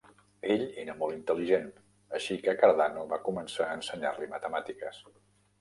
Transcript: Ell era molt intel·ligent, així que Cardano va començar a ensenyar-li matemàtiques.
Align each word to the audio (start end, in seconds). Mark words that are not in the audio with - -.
Ell 0.53 0.63
era 0.83 0.95
molt 1.01 1.15
intel·ligent, 1.17 1.67
així 2.21 2.39
que 2.47 2.57
Cardano 2.63 3.05
va 3.15 3.21
començar 3.29 3.69
a 3.69 3.79
ensenyar-li 3.81 4.31
matemàtiques. 4.37 5.05